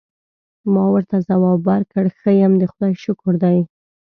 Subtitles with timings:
[0.73, 3.57] ما ورته ځواب ورکړ: ښه یم، د خدای شکر دی.